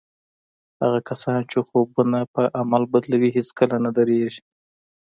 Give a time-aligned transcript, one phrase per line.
[0.81, 4.41] هغه کسان چې خوبونه پر عمل بدلوي هېڅکله نه درېږي.